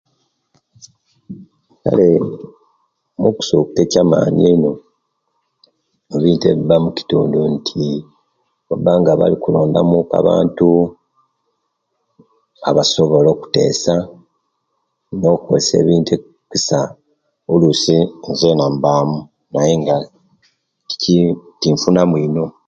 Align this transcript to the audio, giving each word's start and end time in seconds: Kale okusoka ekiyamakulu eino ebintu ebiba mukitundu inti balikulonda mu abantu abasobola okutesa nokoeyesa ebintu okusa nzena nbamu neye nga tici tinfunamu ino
Kale 1.83 2.07
okusoka 3.27 3.71
ekiyamakulu 3.83 4.41
eino 4.49 4.71
ebintu 6.15 6.45
ebiba 6.47 6.75
mukitundu 6.83 7.37
inti 7.49 7.85
balikulonda 9.19 9.79
mu 9.89 9.97
abantu 10.19 10.67
abasobola 12.69 13.27
okutesa 13.31 13.95
nokoeyesa 15.19 15.75
ebintu 15.83 16.13
okusa 17.53 17.97
nzena 18.31 18.65
nbamu 18.75 19.17
neye 19.51 19.73
nga 19.81 19.95
tici 20.87 21.15
tinfunamu 21.59 22.15
ino 22.25 22.45